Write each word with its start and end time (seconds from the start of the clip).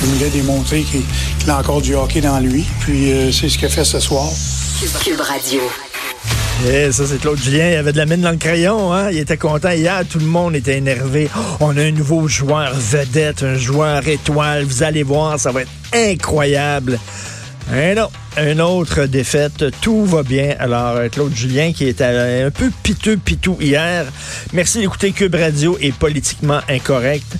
qu'il 0.00 0.08
voulait 0.08 0.30
démontrer 0.30 0.82
qu'il 0.82 1.50
a 1.50 1.58
encore 1.58 1.82
du 1.82 1.94
hockey 1.94 2.20
dans 2.20 2.40
lui. 2.40 2.64
Puis 2.80 3.12
euh, 3.12 3.30
c'est 3.30 3.48
ce 3.48 3.58
qu'il 3.58 3.66
a 3.66 3.70
fait 3.70 3.84
ce 3.84 4.00
soir. 4.00 4.28
Cube 5.04 5.20
Radio. 5.20 5.60
Eh, 6.66 6.90
ça, 6.92 7.06
c'est 7.06 7.18
Claude 7.20 7.38
Julien. 7.38 7.70
Il 7.70 7.76
avait 7.76 7.92
de 7.92 7.98
la 7.98 8.06
mine 8.06 8.20
dans 8.20 8.30
le 8.30 8.36
crayon. 8.36 8.92
Hein? 8.92 9.10
Il 9.10 9.18
était 9.18 9.36
content. 9.36 9.70
Hier, 9.70 10.02
tout 10.10 10.18
le 10.18 10.26
monde 10.26 10.56
était 10.56 10.78
énervé. 10.78 11.28
Oh, 11.36 11.40
on 11.60 11.76
a 11.76 11.82
un 11.82 11.90
nouveau 11.90 12.28
joueur 12.28 12.72
vedette, 12.74 13.42
un 13.42 13.56
joueur 13.56 14.06
étoile. 14.08 14.64
Vous 14.64 14.82
allez 14.82 15.02
voir, 15.02 15.38
ça 15.38 15.52
va 15.52 15.62
être 15.62 15.70
incroyable. 15.94 16.98
Eh 17.74 17.94
non, 17.94 18.08
une 18.38 18.60
autre 18.60 19.06
défaite. 19.06 19.64
Tout 19.80 20.04
va 20.04 20.22
bien. 20.22 20.54
Alors, 20.58 20.98
Claude 21.10 21.34
Julien, 21.34 21.72
qui 21.72 21.86
était 21.86 22.04
un 22.04 22.50
peu 22.50 22.70
piteux, 22.82 23.16
pitou 23.16 23.56
hier. 23.60 24.06
Merci 24.52 24.78
d'écouter 24.78 25.12
Cube 25.12 25.34
Radio 25.34 25.76
et 25.80 25.92
politiquement 25.92 26.60
incorrect. 26.68 27.36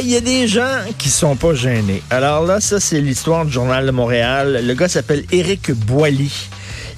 Il 0.00 0.10
y 0.10 0.16
a 0.16 0.20
des 0.20 0.48
gens 0.48 0.80
qui 0.98 1.08
sont 1.08 1.36
pas 1.36 1.54
gênés. 1.54 2.02
Alors 2.10 2.44
là, 2.44 2.60
ça, 2.60 2.80
c'est 2.80 3.00
l'histoire 3.00 3.44
du 3.44 3.52
Journal 3.52 3.86
de 3.86 3.90
Montréal. 3.90 4.62
Le 4.66 4.74
gars 4.74 4.88
s'appelle 4.88 5.24
Éric 5.30 5.72
Boily. 5.72 6.32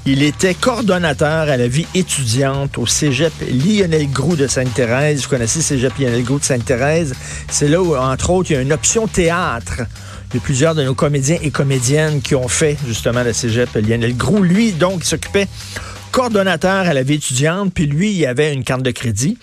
Il 0.09 0.23
était 0.23 0.55
coordonnateur 0.55 1.49
à 1.49 1.57
la 1.57 1.67
vie 1.67 1.87
étudiante 1.97 2.79
au 2.79 2.87
Cégep 2.87 3.33
Lionel 3.51 4.09
Groux 4.11 4.37
de 4.37 4.47
Sainte-Thérèse. 4.47 5.23
Vous 5.25 5.29
connaissez 5.29 5.61
Cégep 5.61 5.99
Lionel 5.99 6.23
Groux 6.23 6.39
de 6.39 6.45
Sainte-Thérèse? 6.45 7.13
C'est 7.51 7.69
là 7.69 7.83
où, 7.83 7.97
entre 7.97 8.31
autres, 8.31 8.53
il 8.53 8.55
y 8.55 8.57
a 8.57 8.63
une 8.63 8.73
option 8.73 9.09
théâtre. 9.09 9.83
A 10.37 10.39
plusieurs 10.39 10.75
de 10.75 10.83
nos 10.83 10.95
comédiens 10.95 11.39
et 11.41 11.51
comédiennes 11.51 12.21
qui 12.21 12.35
ont 12.35 12.49
fait 12.49 12.77
justement 12.87 13.23
le 13.23 13.33
Cégep 13.33 13.75
Lionel 13.75 14.15
Groux. 14.17 14.43
Lui, 14.43 14.73
donc, 14.73 15.01
il 15.03 15.07
s'occupait 15.07 15.47
coordonnateur 16.11 16.87
à 16.87 16.93
la 16.93 17.03
vie 17.03 17.15
étudiante, 17.15 17.73
puis 17.73 17.87
lui, 17.87 18.13
il 18.13 18.27
avait 18.27 18.53
une 18.53 18.63
carte 18.63 18.83
de 18.83 18.91
crédit. 18.91 19.39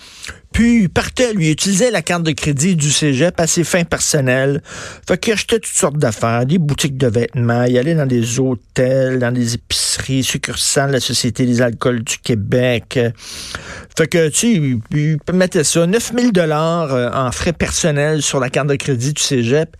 Puis 0.52 0.82
il 0.82 0.88
partait, 0.88 1.32
lui, 1.32 1.46
il 1.48 1.50
utilisait 1.50 1.90
la 1.90 2.00
carte 2.00 2.22
de 2.22 2.30
crédit 2.30 2.76
du 2.76 2.92
cégep 2.92 3.40
à 3.40 3.48
ses 3.48 3.64
fins 3.64 3.82
personnelles. 3.82 4.62
Fait 5.06 5.18
qu'il 5.18 5.32
achetait 5.32 5.58
toutes 5.58 5.74
sortes 5.74 5.98
d'affaires, 5.98 6.46
des 6.46 6.58
boutiques 6.58 6.96
de 6.96 7.08
vêtements, 7.08 7.64
il 7.64 7.76
allait 7.76 7.96
dans 7.96 8.06
des 8.06 8.38
hôtels, 8.38 9.18
dans 9.18 9.32
des 9.32 9.54
épiceries, 9.54 10.22
succursales 10.22 10.88
de 10.88 10.92
la 10.94 11.00
Société 11.00 11.44
des 11.44 11.60
alcools 11.60 12.04
du 12.04 12.18
Québec. 12.18 13.00
Fait 13.96 14.06
que, 14.06 14.28
tu 14.28 14.34
sais, 14.34 14.78
il, 14.92 15.18
mettait 15.32 15.64
ça, 15.64 15.88
9000 15.88 16.30
dollars 16.30 16.94
euh, 16.94 17.10
en 17.12 17.32
frais 17.32 17.52
personnels 17.52 18.22
sur 18.22 18.38
la 18.38 18.48
carte 18.48 18.68
de 18.68 18.76
crédit 18.76 19.12
du 19.12 19.22
cégep. 19.22 19.76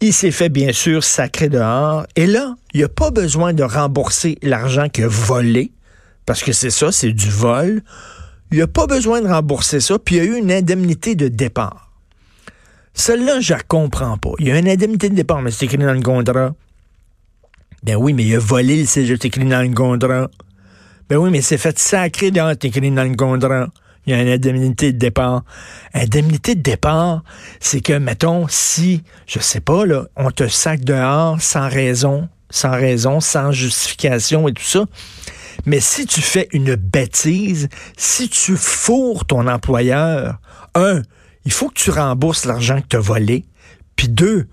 Il 0.00 0.12
s'est 0.12 0.30
fait, 0.30 0.48
bien 0.48 0.72
sûr, 0.72 1.04
sacré 1.04 1.48
dehors. 1.48 2.06
Et 2.16 2.26
là, 2.26 2.54
il 2.72 2.80
n'a 2.80 2.88
pas 2.88 3.10
besoin 3.10 3.52
de 3.52 3.62
rembourser 3.62 4.38
l'argent 4.42 4.88
qu'il 4.88 5.04
a 5.04 5.08
volé, 5.08 5.72
parce 6.26 6.42
que 6.42 6.52
c'est 6.52 6.70
ça, 6.70 6.90
c'est 6.90 7.12
du 7.12 7.28
vol 7.28 7.82
il 8.52 8.58
n'a 8.58 8.66
pas 8.66 8.86
besoin 8.86 9.20
de 9.20 9.28
rembourser 9.28 9.80
ça, 9.80 9.98
puis 9.98 10.16
il 10.16 10.18
y 10.18 10.20
a 10.20 10.24
eu 10.24 10.36
une 10.36 10.50
indemnité 10.50 11.14
de 11.14 11.28
départ. 11.28 11.92
Celle-là, 12.94 13.40
je 13.40 13.54
la 13.54 13.60
comprends 13.60 14.18
pas. 14.18 14.32
Il 14.40 14.48
y 14.48 14.50
a 14.50 14.58
une 14.58 14.68
indemnité 14.68 15.08
de 15.08 15.14
départ, 15.14 15.40
mais 15.40 15.52
c'est 15.52 15.66
écrit 15.66 15.78
dans 15.78 15.92
le 15.92 16.02
contrat. 16.02 16.54
Ben 17.84 17.96
oui, 17.96 18.12
mais 18.12 18.24
il 18.24 18.34
a 18.34 18.38
volé 18.38 18.80
le 18.80 18.86
cégep, 18.86 19.18
c'est 19.22 19.28
écrit 19.28 19.44
dans 19.44 19.62
le 19.62 19.72
contrat. 19.72 20.28
Ben 21.08 21.16
oui, 21.16 21.30
mais 21.30 21.40
c'est 21.40 21.58
fait 21.58 21.78
sacré 21.78 22.30
dans 22.30 22.48
c'est 22.50 22.66
écrit 22.66 22.90
dans 22.90 23.04
le 23.04 23.14
contrat. 23.14 23.68
Il 24.06 24.12
y 24.12 24.16
a 24.16 24.22
une 24.22 24.28
indemnité 24.28 24.92
de 24.92 24.98
départ. 24.98 25.44
Indemnité 25.94 26.54
de 26.54 26.62
départ, 26.62 27.22
c'est 27.60 27.80
que, 27.80 27.92
mettons, 27.92 28.46
si, 28.48 29.02
je 29.26 29.38
sais 29.38 29.60
pas, 29.60 29.84
là, 29.86 30.06
on 30.16 30.30
te 30.30 30.48
sac 30.48 30.80
dehors 30.80 31.40
sans 31.40 31.68
raison, 31.68 32.28
sans 32.50 32.72
raison, 32.72 33.20
sans 33.20 33.52
justification 33.52 34.48
et 34.48 34.52
tout 34.52 34.62
ça, 34.62 34.84
mais 35.66 35.80
si 35.80 36.06
tu 36.06 36.20
fais 36.20 36.48
une 36.52 36.74
bêtise, 36.74 37.68
si 37.96 38.28
tu 38.28 38.56
fourres 38.56 39.26
ton 39.26 39.46
employeur, 39.46 40.38
un, 40.74 41.02
il 41.44 41.52
faut 41.52 41.68
que 41.68 41.74
tu 41.74 41.90
rembourses 41.90 42.44
l'argent 42.44 42.80
que 42.80 42.86
tu 42.88 42.96
as 42.96 43.00
volé. 43.00 43.44
Puis 43.96 44.08
deux, 44.08 44.46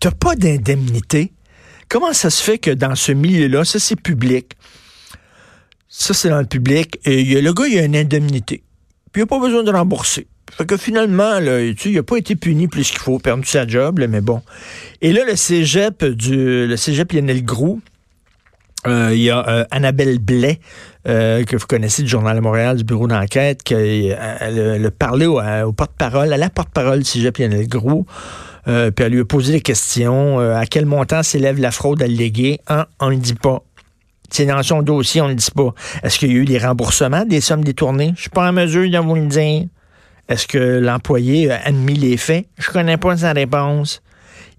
tu 0.00 0.08
n'as 0.08 0.14
pas 0.14 0.36
d'indemnité. 0.36 1.32
Comment 1.88 2.12
ça 2.12 2.30
se 2.30 2.42
fait 2.42 2.58
que 2.58 2.70
dans 2.70 2.94
ce 2.94 3.12
milieu-là, 3.12 3.64
ça 3.64 3.78
c'est 3.78 4.00
public, 4.00 4.52
ça 5.88 6.14
c'est 6.14 6.28
dans 6.28 6.40
le 6.40 6.46
public, 6.46 6.98
et 7.04 7.40
le 7.40 7.52
gars 7.52 7.66
il 7.68 7.78
a 7.78 7.84
une 7.84 7.96
indemnité, 7.96 8.64
puis 9.16 9.22
il 9.22 9.24
n'a 9.24 9.28
pas 9.28 9.40
besoin 9.40 9.62
de 9.62 9.70
rembourser. 9.70 10.26
Fait 10.52 10.66
que 10.66 10.76
finalement, 10.76 11.40
là, 11.40 11.62
il 11.62 11.94
n'a 11.94 12.02
pas 12.02 12.18
été 12.18 12.36
puni 12.36 12.68
plus 12.68 12.90
qu'il 12.90 12.98
faut, 12.98 13.18
perdu 13.18 13.46
sa 13.46 13.66
job, 13.66 13.98
mais 14.06 14.20
bon. 14.20 14.42
Et 15.00 15.10
là, 15.10 15.24
le 15.24 15.36
cégep 15.36 16.04
du, 16.04 16.70
cégep 16.76 17.12
Lionel 17.12 17.42
Groux, 17.42 17.80
euh, 18.86 19.14
il 19.14 19.22
y 19.22 19.30
a 19.30 19.48
euh, 19.48 19.64
Annabelle 19.70 20.18
Blais, 20.18 20.60
euh, 21.08 21.44
que 21.44 21.56
vous 21.56 21.64
connaissez 21.66 22.02
du 22.02 22.08
Journal 22.08 22.36
de 22.36 22.42
Montréal, 22.42 22.76
du 22.76 22.84
bureau 22.84 23.06
d'enquête, 23.06 23.62
qui 23.62 24.12
a 24.12 24.90
parlé 24.98 25.24
au, 25.24 25.40
porte-parole, 25.72 26.30
à 26.30 26.36
la 26.36 26.50
porte-parole 26.50 26.98
du 26.98 27.06
Cégep 27.06 27.38
Lionel 27.38 27.68
Gros, 27.68 28.04
puis 28.66 28.74
elle 28.98 29.12
lui 29.12 29.20
a 29.20 29.24
posé 29.24 29.54
des 29.54 29.62
questions. 29.62 30.40
à 30.40 30.66
quel 30.66 30.84
montant 30.84 31.22
s'élève 31.22 31.58
la 31.58 31.70
fraude 31.70 32.02
alléguée? 32.02 32.60
On 33.00 33.10
ne 33.10 33.16
dit 33.16 33.32
pas. 33.32 33.62
C'est 34.30 34.46
dans 34.46 34.62
son 34.62 34.82
dossier, 34.82 35.20
on 35.20 35.26
ne 35.26 35.30
le 35.30 35.36
dit 35.36 35.50
pas. 35.54 35.74
Est-ce 36.02 36.18
qu'il 36.18 36.32
y 36.32 36.34
a 36.34 36.38
eu 36.38 36.44
des 36.44 36.58
remboursements 36.58 37.24
des 37.24 37.40
sommes 37.40 37.64
détournées? 37.64 38.12
Je 38.16 38.22
suis 38.22 38.30
pas 38.30 38.48
en 38.48 38.52
mesure 38.52 38.90
de 38.90 38.98
vous 38.98 39.14
le 39.14 39.26
dire. 39.26 39.66
Est-ce 40.28 40.46
que 40.46 40.58
l'employé 40.80 41.50
a 41.50 41.60
admis 41.64 41.94
les 41.94 42.16
faits? 42.16 42.46
Je 42.58 42.70
connais 42.70 42.96
pas 42.96 43.16
sa 43.16 43.32
réponse. 43.32 44.02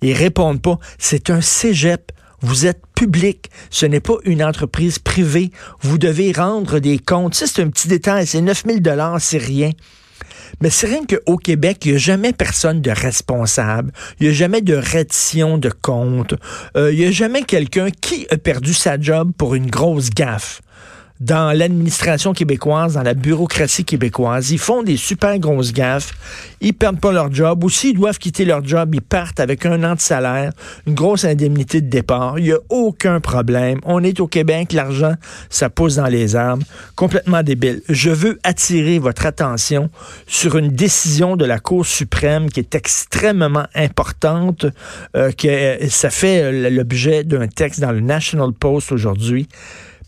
Ils 0.01 0.13
répondent 0.13 0.61
pas. 0.61 0.79
C'est 0.97 1.29
un 1.29 1.41
cégep. 1.41 2.11
Vous 2.41 2.67
êtes 2.67 2.81
public. 2.95 3.50
Ce 3.69 3.85
n'est 3.85 4.00
pas 4.00 4.16
une 4.23 4.44
entreprise 4.44 5.00
privée. 5.00 5.51
Vous 5.81 5.97
devez 5.97 6.31
rendre 6.31 6.79
des 6.79 7.00
comptes. 7.00 7.35
Ça, 7.35 7.47
c'est 7.47 7.61
un 7.61 7.69
petit 7.69 7.88
détail. 7.88 8.27
C'est 8.27 8.41
9000 8.41 8.81
dollars, 8.81 9.19
c'est 9.19 9.39
rien. 9.39 9.72
Mais 10.61 10.69
c'est 10.69 10.88
rien 10.88 11.01
qu'au 11.05 11.38
Québec, 11.38 11.85
il 11.85 11.91
n'y 11.91 11.95
a 11.95 12.00
jamais 12.00 12.33
personne 12.33 12.81
de 12.81 12.91
responsable. 12.91 13.91
Il 14.19 14.28
n'y 14.28 14.33
a 14.33 14.35
jamais 14.35 14.61
de 14.61 14.75
reddition 14.75 15.57
de 15.57 15.69
compte. 15.69 16.33
Euh, 16.75 16.91
il 16.91 17.00
n'y 17.00 17.05
a 17.05 17.11
jamais 17.11 17.44
quelqu'un 17.44 17.89
qui 17.89 18.27
a 18.29 18.38
perdu 18.38 18.73
sa 18.73 19.00
job 19.00 19.31
pour 19.38 19.56
une 19.56 19.69
grosse 19.69 20.09
gaffe 20.09 20.61
dans 21.19 21.55
l'administration 21.55 22.33
québécoise, 22.33 22.94
dans 22.94 23.03
la 23.03 23.13
bureaucratie 23.13 23.85
québécoise. 23.85 24.51
Ils 24.51 24.59
font 24.59 24.83
des 24.83 24.97
super 24.97 25.39
grosses 25.39 25.73
gaffes. 25.73 26.13
Ils 26.61 26.73
perdent 26.73 27.00
pas 27.00 27.11
leur 27.11 27.33
job. 27.33 27.63
Ou 27.63 27.69
s'ils 27.69 27.95
doivent 27.95 28.19
quitter 28.19 28.45
leur 28.45 28.63
job, 28.63 28.94
ils 28.94 29.01
partent 29.01 29.39
avec 29.39 29.66
un 29.66 29.83
an 29.83 29.95
de 29.95 30.00
salaire, 30.00 30.51
une 30.85 30.94
grosse 30.94 31.25
indemnité 31.25 31.81
de 31.81 31.89
départ. 31.89 32.38
Il 32.39 32.45
n'y 32.45 32.51
a 32.51 32.59
aucun 32.69 33.19
problème. 33.19 33.79
On 33.83 34.03
est 34.03 34.19
au 34.19 34.27
Québec, 34.27 34.73
l'argent, 34.73 35.13
ça 35.50 35.69
pousse 35.69 35.95
dans 35.95 36.07
les 36.07 36.35
arbres. 36.35 36.63
Complètement 36.95 37.44
débile. 37.44 37.81
Je 37.89 38.09
veux 38.09 38.39
attirer 38.44 39.00
votre 39.00 39.25
attention 39.25 39.89
sur 40.27 40.57
une 40.57 40.69
décision 40.69 41.35
de 41.35 41.45
la 41.45 41.59
Cour 41.59 41.85
suprême 41.85 42.50
qui 42.50 42.59
est 42.59 42.75
extrêmement 42.75 43.66
importante, 43.75 44.66
euh, 45.16 45.31
que 45.31 45.77
ça 45.89 46.09
fait 46.09 46.44
euh, 46.44 46.69
l'objet 46.69 47.23
d'un 47.23 47.47
texte 47.47 47.79
dans 47.79 47.91
le 47.91 48.01
National 48.01 48.53
Post 48.53 48.91
aujourd'hui 48.91 49.47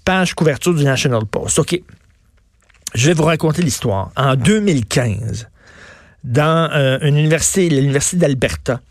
page 0.09 0.33
couverture 0.33 0.73
du 0.73 0.83
National 0.83 1.23
Post. 1.27 1.59
OK. 1.59 1.79
Je 2.95 3.05
vais 3.05 3.13
vous 3.13 3.25
raconter 3.25 3.61
l'histoire. 3.61 4.09
En 4.17 4.35
2015, 4.35 5.47
dans 6.23 6.67
euh, 6.73 6.97
une 7.03 7.15
université, 7.15 7.69
l'Université 7.69 8.17
d'Alberta, 8.17 8.81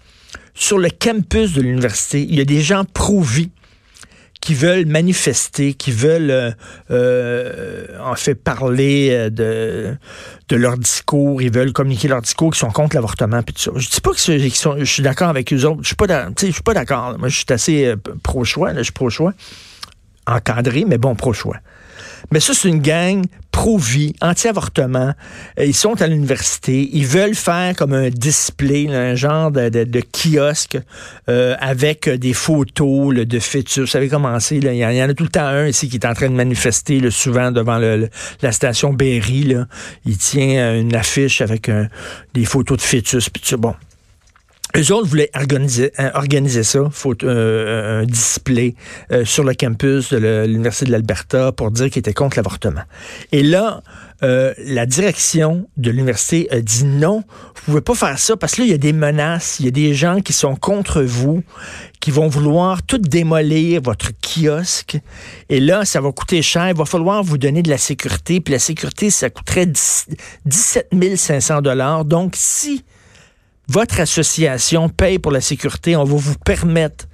sur 0.54 0.78
le 0.78 0.90
campus 0.90 1.54
de 1.54 1.62
l'université, 1.62 2.22
il 2.22 2.36
y 2.36 2.40
a 2.40 2.44
des 2.44 2.60
gens 2.60 2.84
pro-vie 2.84 3.50
qui 4.40 4.54
veulent 4.54 4.86
manifester, 4.86 5.74
qui 5.74 5.90
veulent 5.90 6.30
euh, 6.30 6.52
euh, 6.92 7.86
en 8.00 8.14
fait 8.14 8.36
parler 8.36 9.28
de, 9.32 9.96
de 10.48 10.56
leur 10.56 10.78
discours, 10.78 11.42
ils 11.42 11.50
veulent 11.50 11.72
communiquer 11.72 12.06
leur 12.06 12.22
discours, 12.22 12.52
qui 12.52 12.60
sont 12.60 12.70
contre 12.70 12.94
l'avortement, 12.94 13.42
puis 13.42 13.54
tout 13.54 13.62
ça. 13.62 13.70
Je 13.74 13.90
dis 13.90 14.00
pas 14.00 14.12
que 14.12 14.18
je, 14.18 14.84
suis 14.84 15.02
d'accord 15.02 15.30
avec 15.30 15.52
eux 15.52 15.64
autres, 15.64 15.80
je 15.82 15.88
suis 15.88 15.96
pas, 15.96 16.28
je 16.40 16.52
suis 16.52 16.62
pas 16.62 16.74
d'accord. 16.74 17.18
Moi, 17.18 17.28
je 17.28 17.38
suis 17.38 17.46
assez 17.48 17.92
pro-choix, 18.22 18.72
je 18.74 18.84
suis 18.84 18.92
pro-choix 18.92 19.34
encadré, 20.28 20.84
mais 20.86 20.98
bon, 20.98 21.14
pro-choix. 21.14 21.56
Mais 22.30 22.40
ça, 22.40 22.52
c'est 22.52 22.68
une 22.68 22.80
gang 22.82 23.24
pro-vie, 23.52 24.14
anti-avortement. 24.20 25.14
Euh, 25.58 25.64
ils 25.64 25.74
sont 25.74 26.00
à 26.02 26.06
l'université. 26.06 26.88
Ils 26.92 27.06
veulent 27.06 27.34
faire 27.34 27.74
comme 27.74 27.92
un 27.92 28.10
display, 28.10 28.88
un 28.88 29.14
genre 29.14 29.50
de, 29.50 30.00
kiosque 30.12 30.78
euh, 31.28 31.56
avec 31.58 32.08
des 32.08 32.34
photos 32.34 33.14
de 33.14 33.38
fœtus. 33.38 33.80
Vous 33.80 33.86
savez 33.86 34.08
comment. 34.08 34.36
Il, 34.50 34.64
y 34.64 34.84
en 34.84 35.08
a 35.08 35.14
tout 35.14 35.24
le 35.24 35.30
temps 35.30 35.46
un 35.46 35.66
ici 35.66 35.88
qui 35.88 35.96
est 35.96 36.06
en 36.06 36.14
train 36.14 36.28
de 36.28 36.34
manifester 36.34 37.10
souvent 37.10 37.50
devant 37.50 37.78
la 37.78 38.52
station 38.52 38.92
Berry. 38.92 39.56
Il 40.04 40.18
tient 40.18 40.78
une 40.78 40.94
affiche 40.94 41.40
avec 41.40 41.70
des 42.34 42.44
photos 42.44 42.78
de 42.78 42.82
fœtus. 42.82 43.30
Puis 43.30 43.56
bon, 43.56 43.74
eux 44.76 44.92
autres 44.92 45.06
voulaient 45.06 45.30
organiser, 45.34 45.92
euh, 45.98 46.10
organiser 46.14 46.62
ça, 46.62 46.80
faut, 46.90 47.14
euh, 47.22 48.02
un 48.02 48.04
display 48.04 48.74
euh, 49.12 49.24
sur 49.24 49.44
le 49.44 49.54
campus 49.54 50.12
de 50.12 50.44
l'Université 50.46 50.86
de 50.86 50.92
l'Alberta 50.92 51.52
pour 51.52 51.70
dire 51.70 51.88
qu'ils 51.90 52.00
étaient 52.00 52.12
contre 52.12 52.36
l'avortement. 52.36 52.82
Et 53.32 53.42
là, 53.42 53.82
la 54.20 54.84
direction 54.84 55.68
de 55.76 55.92
l'université 55.92 56.48
a 56.50 56.60
dit 56.60 56.84
non, 56.84 57.22
vous 57.54 57.62
pouvez 57.66 57.80
pas 57.80 57.94
faire 57.94 58.18
ça 58.18 58.36
parce 58.36 58.56
que 58.56 58.62
là, 58.62 58.66
il 58.66 58.70
y 58.72 58.74
a 58.74 58.78
des 58.78 58.92
menaces, 58.92 59.60
il 59.60 59.66
y 59.66 59.68
a 59.68 59.70
des 59.70 59.94
gens 59.94 60.20
qui 60.20 60.32
sont 60.32 60.56
contre 60.56 61.02
vous, 61.02 61.44
qui 62.00 62.10
vont 62.10 62.26
vouloir 62.26 62.82
tout 62.82 62.98
démolir 62.98 63.80
votre 63.80 64.10
kiosque. 64.20 64.98
Et 65.48 65.60
là, 65.60 65.84
ça 65.84 66.00
va 66.00 66.10
coûter 66.10 66.42
cher. 66.42 66.68
Il 66.68 66.76
va 66.76 66.84
falloir 66.84 67.22
vous 67.22 67.38
donner 67.38 67.62
de 67.62 67.70
la 67.70 67.78
sécurité. 67.78 68.40
Puis 68.40 68.50
la 68.50 68.58
sécurité, 68.58 69.10
ça 69.10 69.30
coûterait 69.30 69.66
17 69.66 70.88
500 71.14 71.62
dollars. 71.62 72.04
Donc, 72.04 72.32
si 72.34 72.82
votre 73.68 74.00
association 74.00 74.88
paye 74.88 75.18
pour 75.18 75.32
la 75.32 75.40
sécurité, 75.40 75.96
on 75.96 76.04
va 76.04 76.16
vous 76.16 76.38
permettre 76.44 77.06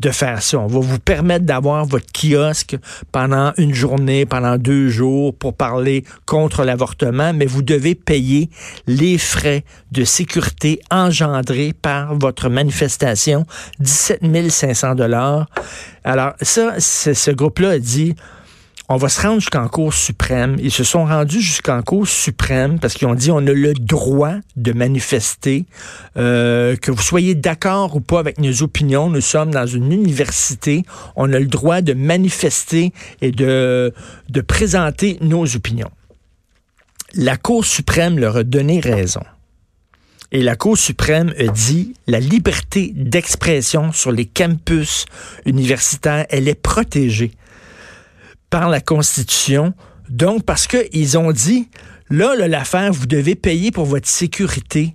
de 0.00 0.10
faire 0.10 0.42
ça. 0.42 0.58
On 0.58 0.66
va 0.66 0.80
vous 0.80 0.98
permettre 0.98 1.44
d'avoir 1.44 1.86
votre 1.86 2.06
kiosque 2.12 2.76
pendant 3.12 3.52
une 3.56 3.72
journée, 3.72 4.26
pendant 4.26 4.56
deux 4.56 4.88
jours 4.88 5.34
pour 5.34 5.54
parler 5.54 6.04
contre 6.26 6.64
l'avortement, 6.64 7.32
mais 7.32 7.46
vous 7.46 7.62
devez 7.62 7.94
payer 7.94 8.50
les 8.86 9.16
frais 9.16 9.64
de 9.92 10.04
sécurité 10.04 10.80
engendrés 10.90 11.72
par 11.72 12.16
votre 12.16 12.48
manifestation, 12.48 13.46
17 13.78 14.50
500 14.50 14.96
dollars. 14.96 15.48
Alors 16.04 16.32
ça, 16.42 16.80
ce 16.80 17.30
groupe-là 17.30 17.70
a 17.70 17.78
dit, 17.78 18.16
on 18.92 18.96
va 18.96 19.08
se 19.08 19.22
rendre 19.22 19.40
jusqu'en 19.40 19.68
Cour 19.68 19.94
suprême. 19.94 20.56
Ils 20.60 20.70
se 20.70 20.84
sont 20.84 21.06
rendus 21.06 21.40
jusqu'en 21.40 21.80
Cour 21.80 22.06
suprême 22.06 22.78
parce 22.78 22.92
qu'ils 22.92 23.08
ont 23.08 23.14
dit 23.14 23.30
on 23.30 23.38
a 23.38 23.52
le 23.52 23.72
droit 23.72 24.34
de 24.56 24.72
manifester, 24.72 25.64
euh, 26.18 26.76
que 26.76 26.90
vous 26.90 27.00
soyez 27.00 27.34
d'accord 27.34 27.96
ou 27.96 28.00
pas 28.00 28.20
avec 28.20 28.38
nos 28.38 28.62
opinions. 28.62 29.08
Nous 29.08 29.22
sommes 29.22 29.50
dans 29.50 29.66
une 29.66 29.92
université. 29.92 30.82
On 31.16 31.32
a 31.32 31.38
le 31.38 31.46
droit 31.46 31.80
de 31.80 31.94
manifester 31.94 32.92
et 33.22 33.30
de, 33.30 33.94
de 34.28 34.40
présenter 34.42 35.16
nos 35.22 35.46
opinions. 35.56 35.90
La 37.14 37.38
Cour 37.38 37.64
suprême 37.64 38.18
leur 38.18 38.36
a 38.36 38.44
donné 38.44 38.80
raison. 38.80 39.22
Et 40.32 40.42
la 40.42 40.54
Cour 40.54 40.76
suprême 40.76 41.32
a 41.38 41.46
dit 41.46 41.94
la 42.06 42.20
liberté 42.20 42.92
d'expression 42.94 43.90
sur 43.92 44.12
les 44.12 44.26
campus 44.26 45.06
universitaires, 45.46 46.26
elle 46.28 46.46
est 46.46 46.60
protégée 46.60 47.32
par 48.52 48.68
la 48.68 48.82
Constitution. 48.82 49.72
Donc, 50.10 50.44
parce 50.44 50.66
qu'ils 50.66 51.16
ont 51.16 51.32
dit, 51.32 51.70
là, 52.10 52.34
l'affaire, 52.46 52.92
vous 52.92 53.06
devez 53.06 53.34
payer 53.34 53.70
pour 53.70 53.86
votre 53.86 54.06
sécurité. 54.06 54.94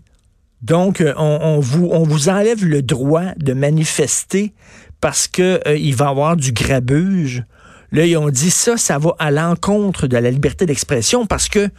Donc, 0.62 1.02
euh, 1.02 1.14
on, 1.18 1.60
vous, 1.60 2.30
enlève 2.30 2.64
le 2.64 2.84
droit 2.84 3.34
de 3.38 3.54
manifester 3.54 4.54
parce 5.02 5.28
que 5.28 5.60
euh, 5.68 5.92
va 5.96 6.06
y 6.06 6.08
avoir 6.08 6.36
du 6.36 6.52
grabuge. 6.52 7.44
Là, 7.92 8.06
ils 8.06 8.16
ont 8.18 8.30
dit 8.30 8.52
ça, 8.52 8.78
ça 8.78 9.00
va 9.00 9.16
à 9.18 9.32
l'encontre 9.32 10.06
de 10.06 10.18
la 10.18 10.30
liberté 10.30 10.68
d'expression 10.68 11.26
parce 11.26 11.50
que 11.50 11.70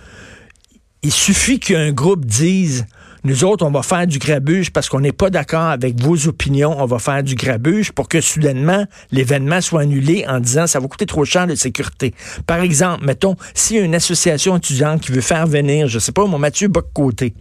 il 1.02 1.12
suffit 1.12 1.60
qu'un 1.60 1.92
groupe 1.92 2.24
dise 2.24 2.86
nous 3.28 3.44
autres, 3.44 3.66
on 3.66 3.70
va 3.70 3.82
faire 3.82 4.06
du 4.06 4.18
grabuge 4.18 4.70
parce 4.70 4.88
qu'on 4.88 5.00
n'est 5.00 5.12
pas 5.12 5.28
d'accord 5.28 5.66
avec 5.66 6.00
vos 6.00 6.28
opinions. 6.28 6.74
On 6.78 6.86
va 6.86 6.98
faire 6.98 7.22
du 7.22 7.34
grabuge 7.34 7.92
pour 7.92 8.08
que 8.08 8.22
soudainement 8.22 8.86
l'événement 9.12 9.60
soit 9.60 9.82
annulé 9.82 10.24
en 10.26 10.40
disant 10.40 10.66
ça 10.66 10.80
va 10.80 10.88
coûter 10.88 11.04
trop 11.04 11.26
cher 11.26 11.46
de 11.46 11.54
sécurité. 11.54 12.14
Par 12.46 12.60
exemple, 12.60 13.04
mettons, 13.04 13.34
a 13.34 13.74
une 13.74 13.94
association 13.94 14.56
étudiante 14.56 15.02
qui 15.02 15.12
veut 15.12 15.20
faire 15.20 15.46
venir, 15.46 15.88
je 15.88 15.98
sais 15.98 16.12
pas, 16.12 16.24
mon 16.24 16.38
Mathieu 16.38 16.68
Boccoté, 16.68 17.34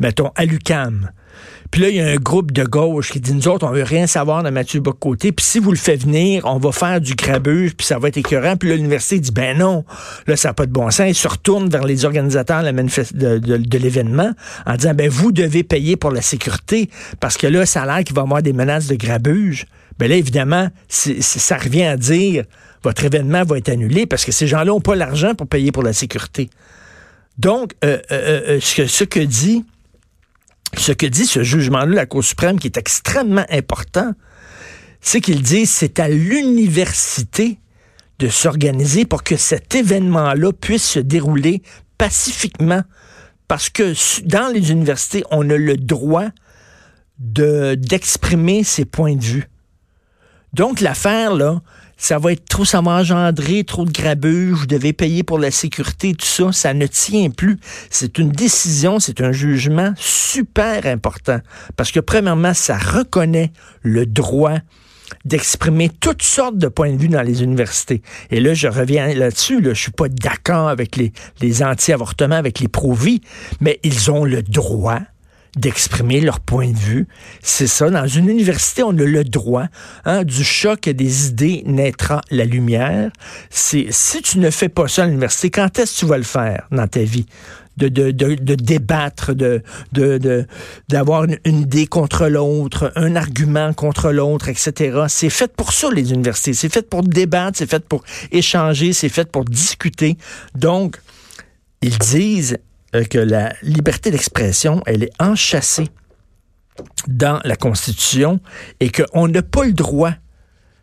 mettons, 0.00 0.30
à 0.34 0.44
l'UCAM, 0.44 1.10
puis 1.74 1.82
là, 1.82 1.88
il 1.88 1.96
y 1.96 2.00
a 2.00 2.06
un 2.06 2.18
groupe 2.18 2.52
de 2.52 2.62
gauche 2.62 3.10
qui 3.10 3.18
dit, 3.18 3.34
nous 3.34 3.48
autres, 3.48 3.66
on 3.66 3.72
veut 3.72 3.82
rien 3.82 4.06
savoir 4.06 4.44
de 4.44 4.50
Mathieu 4.50 4.78
Bocoté. 4.78 5.32
Puis 5.32 5.44
si 5.44 5.58
vous 5.58 5.72
le 5.72 5.76
faites 5.76 6.04
venir, 6.04 6.44
on 6.44 6.58
va 6.58 6.70
faire 6.70 7.00
du 7.00 7.16
grabuge, 7.16 7.74
puis 7.74 7.84
ça 7.84 7.98
va 7.98 8.06
être 8.06 8.16
écœurant. 8.16 8.56
Puis 8.56 8.68
là, 8.68 8.76
l'université 8.76 9.18
dit, 9.18 9.32
ben 9.32 9.58
non, 9.58 9.84
là, 10.28 10.36
ça 10.36 10.50
n'a 10.50 10.54
pas 10.54 10.66
de 10.66 10.70
bon 10.70 10.88
sens. 10.92 11.08
Il 11.08 11.16
se 11.16 11.26
retourne 11.26 11.68
vers 11.68 11.82
les 11.82 12.04
organisateurs 12.04 12.62
de, 12.62 13.76
l'événement 13.76 14.30
en 14.66 14.76
disant, 14.76 14.94
ben 14.94 15.10
vous 15.10 15.32
devez 15.32 15.64
payer 15.64 15.96
pour 15.96 16.12
la 16.12 16.22
sécurité 16.22 16.90
parce 17.18 17.36
que 17.36 17.48
là, 17.48 17.66
ça 17.66 17.82
a 17.82 17.86
l'air 17.86 18.04
qu'il 18.04 18.14
va 18.14 18.22
y 18.22 18.24
avoir 18.24 18.40
des 18.40 18.52
menaces 18.52 18.86
de 18.86 18.94
grabuge. 18.94 19.66
Ben 19.98 20.08
là, 20.08 20.14
évidemment, 20.14 20.68
ça 20.86 21.56
revient 21.56 21.86
à 21.86 21.96
dire, 21.96 22.44
votre 22.84 23.04
événement 23.04 23.42
va 23.42 23.58
être 23.58 23.70
annulé 23.70 24.06
parce 24.06 24.24
que 24.24 24.30
ces 24.30 24.46
gens-là 24.46 24.66
n'ont 24.66 24.80
pas 24.80 24.94
l'argent 24.94 25.34
pour 25.34 25.48
payer 25.48 25.72
pour 25.72 25.82
la 25.82 25.92
sécurité. 25.92 26.50
Donc, 27.36 27.72
euh, 27.84 27.98
euh, 28.12 28.40
euh, 28.48 28.58
ce 28.60 29.02
que 29.02 29.18
dit 29.18 29.64
ce 30.80 30.92
que 30.92 31.06
dit 31.06 31.26
ce 31.26 31.42
jugement-là 31.42 31.94
la 31.94 32.06
Cour 32.06 32.24
suprême, 32.24 32.58
qui 32.58 32.66
est 32.66 32.76
extrêmement 32.76 33.46
important, 33.50 34.12
c'est 35.00 35.20
qu'il 35.20 35.42
dit 35.42 35.66
c'est 35.66 36.00
à 36.00 36.08
l'université 36.08 37.58
de 38.18 38.28
s'organiser 38.28 39.04
pour 39.04 39.22
que 39.22 39.36
cet 39.36 39.74
événement-là 39.74 40.52
puisse 40.52 40.84
se 40.84 41.00
dérouler 41.00 41.62
pacifiquement. 41.98 42.82
Parce 43.48 43.68
que 43.68 43.92
dans 44.26 44.52
les 44.52 44.70
universités, 44.70 45.22
on 45.30 45.48
a 45.50 45.56
le 45.56 45.76
droit 45.76 46.28
d'exprimer 47.18 48.64
ses 48.64 48.84
points 48.84 49.16
de 49.16 49.24
vue. 49.24 49.48
Donc 50.52 50.80
l'affaire, 50.80 51.34
là, 51.34 51.60
ça 52.04 52.18
va 52.18 52.32
être 52.32 52.44
trop, 52.44 52.66
ça 52.66 52.80
engendrer 52.80 53.64
trop 53.64 53.86
de 53.86 53.90
grabuge, 53.90 54.52
vous 54.52 54.66
devez 54.66 54.92
payer 54.92 55.22
pour 55.22 55.38
la 55.38 55.50
sécurité, 55.50 56.12
tout 56.12 56.26
ça, 56.26 56.52
ça 56.52 56.74
ne 56.74 56.86
tient 56.86 57.30
plus. 57.30 57.58
C'est 57.88 58.18
une 58.18 58.28
décision, 58.28 59.00
c'est 59.00 59.22
un 59.22 59.32
jugement 59.32 59.94
super 59.96 60.84
important. 60.84 61.38
Parce 61.76 61.92
que 61.92 62.00
premièrement, 62.00 62.52
ça 62.52 62.76
reconnaît 62.76 63.52
le 63.80 64.04
droit 64.04 64.58
d'exprimer 65.24 65.88
toutes 65.88 66.22
sortes 66.22 66.58
de 66.58 66.68
points 66.68 66.92
de 66.92 66.98
vue 66.98 67.08
dans 67.08 67.22
les 67.22 67.42
universités. 67.42 68.02
Et 68.30 68.38
là, 68.38 68.52
je 68.52 68.68
reviens 68.68 69.14
là-dessus, 69.14 69.62
là, 69.62 69.72
je 69.72 69.80
suis 69.80 69.90
pas 69.90 70.10
d'accord 70.10 70.68
avec 70.68 70.96
les, 70.96 71.10
les 71.40 71.62
anti-avortements, 71.62 72.36
avec 72.36 72.60
les 72.60 72.68
pro-vie, 72.68 73.22
mais 73.62 73.80
ils 73.82 74.10
ont 74.10 74.26
le 74.26 74.42
droit 74.42 75.00
d'exprimer 75.56 76.20
leur 76.20 76.40
point 76.40 76.70
de 76.70 76.76
vue. 76.76 77.06
C'est 77.42 77.66
ça. 77.66 77.90
Dans 77.90 78.06
une 78.06 78.28
université, 78.28 78.82
on 78.82 78.90
a 78.90 79.04
le 79.04 79.24
droit. 79.24 79.66
Hein, 80.04 80.24
du 80.24 80.44
choc 80.44 80.88
des 80.88 81.28
idées 81.28 81.62
naîtra 81.66 82.20
la 82.30 82.44
lumière. 82.44 83.10
C'est 83.50 83.86
si 83.90 84.22
tu 84.22 84.38
ne 84.38 84.50
fais 84.50 84.68
pas 84.68 84.88
ça 84.88 85.04
à 85.04 85.06
l'université, 85.06 85.50
quand 85.50 85.78
est-ce 85.78 85.94
que 85.94 85.98
tu 86.00 86.06
vas 86.06 86.18
le 86.18 86.24
faire 86.24 86.66
dans 86.70 86.86
ta 86.88 87.02
vie? 87.02 87.26
De, 87.76 87.88
de, 87.88 88.12
de, 88.12 88.36
de, 88.36 88.54
débattre, 88.54 89.34
de, 89.34 89.60
de, 89.90 90.46
d'avoir 90.88 91.24
une, 91.24 91.40
une, 91.44 91.62
idée 91.62 91.88
contre 91.88 92.28
l'autre, 92.28 92.92
un 92.94 93.16
argument 93.16 93.72
contre 93.72 94.12
l'autre, 94.12 94.48
etc. 94.48 95.06
C'est 95.08 95.28
fait 95.28 95.52
pour 95.52 95.72
ça, 95.72 95.90
les 95.90 96.12
universités. 96.12 96.52
C'est 96.52 96.72
fait 96.72 96.88
pour 96.88 97.02
débattre, 97.02 97.58
c'est 97.58 97.68
fait 97.68 97.84
pour 97.84 98.04
échanger, 98.30 98.92
c'est 98.92 99.08
fait 99.08 99.28
pour 99.28 99.44
discuter. 99.44 100.16
Donc, 100.54 101.00
ils 101.82 101.98
disent, 101.98 102.58
que 103.02 103.18
la 103.18 103.52
liberté 103.62 104.10
d'expression, 104.10 104.82
elle 104.86 105.02
est 105.02 105.12
enchâssée 105.20 105.88
dans 107.06 107.40
la 107.44 107.56
Constitution 107.56 108.40
et 108.80 108.90
qu'on 108.90 109.28
n'a 109.28 109.42
pas 109.42 109.64
le 109.64 109.72
droit 109.72 110.12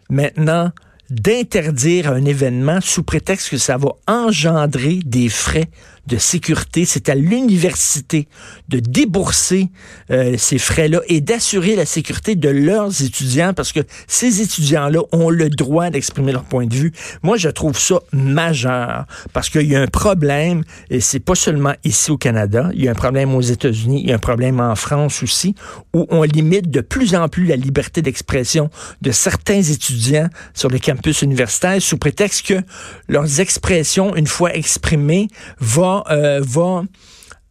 maintenant 0.10 0.72
d'interdire 1.12 2.10
un 2.10 2.24
événement 2.24 2.80
sous 2.81 3.04
prétexte 3.04 3.50
que 3.50 3.58
ça 3.58 3.78
va 3.78 3.90
engendrer 4.08 5.00
des 5.06 5.28
frais 5.28 5.69
de 6.08 6.18
sécurité. 6.18 6.86
C'est 6.86 7.10
à 7.10 7.16
l'université 7.16 8.28
de 8.69 8.80
débourser 8.80 9.69
euh, 10.10 10.36
ces 10.38 10.58
frais-là 10.58 11.02
et 11.08 11.22
d'assurer 11.22 11.75
la 11.75 11.86
sécurité 11.86 12.36
de 12.36 12.50
leurs 12.50 13.04
étudiants 13.04 13.54
parce 13.54 13.72
que 13.72 13.81
ces 14.08 14.42
étudiants-là 14.42 15.01
ont 15.12 15.30
le 15.30 15.50
droit 15.50 15.89
d'exprimer 15.89 16.32
leur 16.32 16.44
point 16.44 16.65
de 16.65 16.74
vue. 16.74 16.91
Moi, 17.24 17.38
je 17.38 17.50
trouve 17.50 17.77
ça 17.77 18.00
majeur 18.13 19.06
parce 19.34 19.50
qu'il 19.50 19.70
y 19.70 19.75
a 19.75 19.82
un 19.82 19.88
problème 19.88 20.63
et 20.89 21.01
c'est 21.01 21.20
pas 21.20 21.36
seulement 21.36 21.74
ici 21.84 22.10
au 22.10 22.18
Canada. 22.18 22.72
Il 22.74 22.84
y 22.84 22.88
a 22.88 22.91
un 22.91 22.96
problème 22.96 23.36
aux 23.36 23.41
États-Unis, 23.41 24.01
il 24.03 24.10
y 24.10 24.12
a 24.12 24.15
un 24.15 24.20
problème 24.20 24.60
en 24.60 24.75
France 24.75 25.22
aussi 25.22 25.56
où 25.94 26.08
on 26.10 26.24
limite 26.24 26.72
de 26.72 26.82
plus 26.82 27.15
en 27.15 27.27
plus 27.27 27.46
la 27.46 27.56
liberté 27.56 28.01
d'expression 28.01 28.70
de 29.01 29.12
certains 29.12 29.62
étudiants 29.62 30.30
sur 30.53 30.70
les 30.70 30.80
campus 30.80 31.00
universitaires 31.22 31.81
sous 31.81 31.98
prétexte 31.98 32.46
que 32.46 32.62
leurs 33.08 33.39
expressions, 33.39 34.15
une 34.15 34.27
fois 34.27 34.55
exprimées, 34.55 35.27
vont 35.60 36.03
euh, 36.10 36.41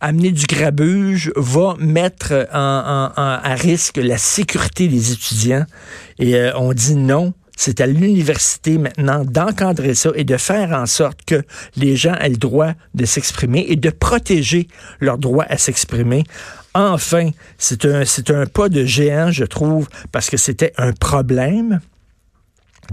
amener 0.01 0.33
du 0.33 0.47
grabuge, 0.47 1.33
va 1.37 1.77
mettre 1.79 2.49
à 2.53 3.55
risque 3.55 3.99
la 3.99 4.19
sécurité 4.19 4.89
des 4.89 5.13
étudiants. 5.13 5.67
Et 6.19 6.37
euh, 6.37 6.53
on 6.57 6.73
dit 6.73 6.95
non. 6.95 7.35
C'est 7.57 7.83
à 7.83 7.87
l'université 7.87 8.79
maintenant 8.79 9.23
d'encadrer 9.23 9.95
ça 9.95 10.13
et 10.15 10.25
de 10.25 10.39
faire 10.39 10.73
en 10.73 10.87
sorte 10.87 11.27
que 11.27 11.43
les 11.77 11.95
gens 11.95 12.15
aient 12.15 12.31
le 12.31 12.39
droit 12.39 12.73
de 12.95 13.05
s'exprimer 13.05 13.67
et 13.69 13.77
de 13.77 13.91
protéger 13.91 14.67
leur 14.99 15.19
droit 15.19 15.45
à 15.47 15.59
s'exprimer. 15.59 16.25
Enfin, 16.73 17.29
c'est 17.59 17.85
un, 17.85 18.07
c'est 18.07 18.31
un 18.31 18.47
pas 18.47 18.71
de 18.71 18.87
géant, 18.87 19.31
je 19.31 19.45
trouve, 19.45 19.91
parce 20.11 20.31
que 20.31 20.39
c'était 20.39 20.73
un 20.79 20.93
problème 20.93 21.81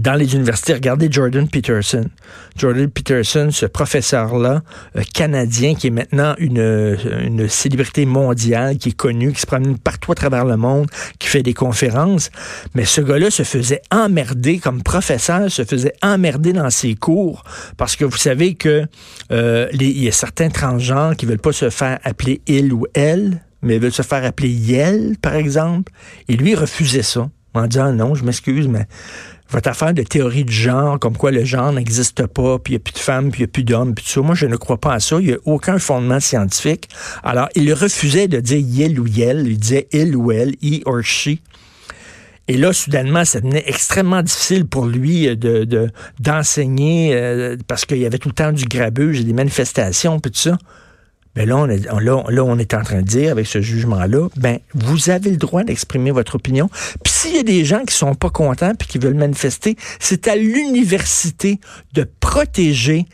dans 0.00 0.14
les 0.14 0.34
universités. 0.34 0.74
Regardez 0.74 1.08
Jordan 1.10 1.48
Peterson. 1.48 2.08
Jordan 2.56 2.88
Peterson, 2.88 3.48
ce 3.50 3.66
professeur-là, 3.66 4.62
euh, 4.96 5.02
canadien, 5.14 5.74
qui 5.74 5.88
est 5.88 5.90
maintenant 5.90 6.34
une, 6.38 7.48
célébrité 7.48 8.06
mondiale, 8.06 8.78
qui 8.78 8.90
est 8.90 8.96
connu, 8.96 9.32
qui 9.32 9.40
se 9.40 9.46
promène 9.46 9.78
partout 9.78 10.12
à 10.12 10.14
travers 10.14 10.44
le 10.44 10.56
monde, 10.56 10.88
qui 11.18 11.28
fait 11.28 11.42
des 11.42 11.54
conférences. 11.54 12.30
Mais 12.74 12.84
ce 12.84 13.00
gars-là 13.00 13.30
se 13.30 13.42
faisait 13.42 13.82
emmerder 13.90 14.58
comme 14.58 14.82
professeur, 14.82 15.50
se 15.50 15.64
faisait 15.64 15.94
emmerder 16.02 16.52
dans 16.52 16.70
ses 16.70 16.94
cours 16.94 17.44
parce 17.76 17.96
que 17.96 18.04
vous 18.04 18.16
savez 18.16 18.54
que 18.54 18.86
euh, 19.30 19.68
il 19.72 20.02
y 20.02 20.08
a 20.08 20.12
certains 20.12 20.48
transgenres 20.48 21.16
qui 21.16 21.26
veulent 21.26 21.38
pas 21.38 21.52
se 21.52 21.70
faire 21.70 21.98
appeler 22.04 22.40
il 22.46 22.72
ou 22.72 22.86
elle, 22.94 23.42
mais 23.62 23.78
veulent 23.78 23.92
se 23.92 24.02
faire 24.02 24.24
appeler 24.24 24.50
Yel, 24.50 25.16
par 25.20 25.34
exemple. 25.34 25.92
Et 26.28 26.36
lui, 26.36 26.54
refusait 26.54 27.02
ça. 27.02 27.28
en 27.54 27.66
disant 27.66 27.92
non, 27.92 28.14
je 28.14 28.24
m'excuse, 28.24 28.68
mais 28.68 28.86
votre 29.50 29.68
affaire 29.68 29.94
de 29.94 30.02
théorie 30.02 30.44
du 30.44 30.52
genre, 30.52 30.98
comme 30.98 31.16
quoi 31.16 31.30
le 31.30 31.44
genre 31.44 31.72
n'existe 31.72 32.26
pas, 32.26 32.58
puis 32.58 32.74
il 32.74 32.76
n'y 32.76 32.80
a 32.80 32.84
plus 32.84 32.92
de 32.92 32.98
femmes, 32.98 33.30
puis 33.30 33.40
il 33.40 33.44
n'y 33.44 33.48
a 33.48 33.52
plus 33.52 33.64
d'hommes, 33.64 33.94
puis 33.94 34.04
tout 34.04 34.10
ça. 34.10 34.20
Moi, 34.20 34.34
je 34.34 34.46
ne 34.46 34.56
crois 34.56 34.78
pas 34.78 34.94
à 34.94 35.00
ça. 35.00 35.18
Il 35.20 35.26
n'y 35.28 35.32
a 35.32 35.38
aucun 35.44 35.78
fondement 35.78 36.20
scientifique. 36.20 36.88
Alors, 37.22 37.48
il 37.54 37.72
refusait 37.72 38.28
de 38.28 38.40
dire 38.40 38.58
yel 38.58 39.00
ou 39.00 39.06
yel. 39.06 39.46
Il 39.46 39.58
disait 39.58 39.88
il 39.92 40.16
ou 40.16 40.32
elle, 40.32 40.54
he 40.60 40.82
or 40.84 41.02
she. 41.02 41.40
Et 42.50 42.56
là, 42.56 42.72
soudainement, 42.72 43.24
ça 43.24 43.40
devenait 43.40 43.64
extrêmement 43.66 44.22
difficile 44.22 44.66
pour 44.66 44.86
lui 44.86 45.36
de 45.36 45.90
d'enseigner 46.18 47.14
euh, 47.14 47.56
parce 47.66 47.84
qu'il 47.84 47.98
y 47.98 48.06
avait 48.06 48.18
tout 48.18 48.28
le 48.28 48.34
temps 48.34 48.52
du 48.52 48.64
grabuge 48.64 49.20
et 49.20 49.24
des 49.24 49.34
manifestations, 49.34 50.18
puis 50.18 50.32
tout 50.32 50.38
ça. 50.38 50.58
Mais 51.36 51.46
là 51.46 51.56
on, 51.56 51.68
est, 51.68 51.84
là, 51.84 52.44
on 52.44 52.58
est 52.58 52.74
en 52.74 52.82
train 52.82 53.00
de 53.00 53.06
dire, 53.06 53.30
avec 53.30 53.46
ce 53.46 53.60
jugement-là, 53.60 54.28
ben, 54.36 54.58
vous 54.74 55.08
avez 55.08 55.30
le 55.30 55.36
droit 55.36 55.62
d'exprimer 55.62 56.10
votre 56.10 56.34
opinion. 56.34 56.68
Puis 57.04 57.12
s'il 57.18 57.34
y 57.34 57.38
a 57.40 57.42
des 57.42 57.64
gens 57.64 57.84
qui 57.84 57.96
sont 57.96 58.14
pas 58.14 58.30
contents 58.30 58.74
puis 58.78 58.86
qui 58.86 58.98
veulent 58.98 59.14
manifester, 59.14 59.76
c'est 59.98 60.28
à 60.28 60.36
l'université 60.36 61.58
de 61.92 62.08
protéger 62.20 63.06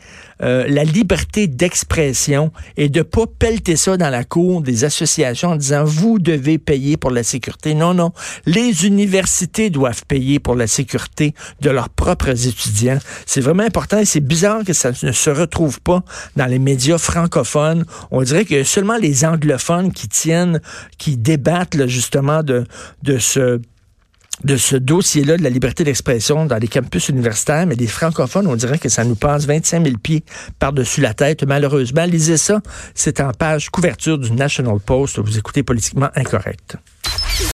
euh, 0.43 0.65
la 0.67 0.83
liberté 0.83 1.47
d'expression 1.47 2.51
et 2.77 2.87
de 2.87 3.01
pas 3.01 3.25
pelleter 3.25 3.75
ça 3.75 3.97
dans 3.97 4.11
la 4.11 4.23
cour 4.23 4.61
des 4.61 4.83
associations 4.83 5.49
en 5.49 5.55
disant 5.55 5.83
vous 5.85 6.19
devez 6.19 6.59
payer 6.59 6.97
pour 6.97 7.09
la 7.09 7.23
sécurité. 7.23 7.73
Non, 7.73 7.95
non. 7.95 8.11
Les 8.45 8.85
universités 8.85 9.71
doivent 9.71 10.05
payer 10.05 10.37
pour 10.37 10.53
la 10.53 10.67
sécurité 10.67 11.33
de 11.61 11.71
leurs 11.71 11.89
propres 11.89 12.47
étudiants. 12.47 12.99
C'est 13.25 13.41
vraiment 13.41 13.63
important 13.63 13.97
et 13.97 14.05
c'est 14.05 14.19
bizarre 14.19 14.63
que 14.63 14.73
ça 14.73 14.91
ne 15.01 15.13
se 15.13 15.29
retrouve 15.31 15.81
pas 15.81 16.03
dans 16.35 16.45
les 16.45 16.59
médias 16.59 16.99
francophones. 16.99 17.85
On 18.11 18.21
dirait 18.21 18.45
que 18.45 18.63
seulement 18.63 18.97
les 18.97 19.25
anglophones 19.25 19.91
qui 19.91 20.07
tiennent, 20.09 20.61
qui 20.99 21.17
débattent 21.17 21.87
justement 21.87 22.43
de, 22.43 22.65
de 23.01 23.17
ce 23.17 23.61
de 24.43 24.57
ce 24.57 24.75
dossier-là 24.75 25.37
de 25.37 25.43
la 25.43 25.49
liberté 25.49 25.83
d'expression 25.83 26.45
dans 26.45 26.57
les 26.57 26.67
campus 26.67 27.09
universitaires, 27.09 27.65
mais 27.65 27.75
des 27.75 27.87
francophones, 27.87 28.47
on 28.47 28.55
dirait 28.55 28.77
que 28.77 28.89
ça 28.89 29.03
nous 29.03 29.15
passe 29.15 29.45
25 29.45 29.83
000 29.83 29.97
pieds 29.97 30.23
par-dessus 30.59 31.01
la 31.01 31.13
tête. 31.13 31.43
Malheureusement, 31.43 32.05
lisez 32.05 32.37
ça. 32.37 32.61
C'est 32.93 33.21
en 33.21 33.31
page 33.31 33.69
couverture 33.69 34.17
du 34.17 34.31
National 34.31 34.79
Post. 34.79 35.19
Vous 35.19 35.37
écoutez 35.37 35.63
politiquement 35.63 36.09
incorrect. 36.15 36.77